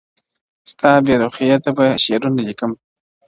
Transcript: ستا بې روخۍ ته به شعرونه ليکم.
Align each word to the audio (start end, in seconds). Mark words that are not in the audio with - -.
ستا 0.71 0.89
بې 1.05 1.13
روخۍ 1.21 1.47
ته 1.63 1.69
به 1.77 1.83
شعرونه 2.03 2.41
ليکم. 2.47 2.71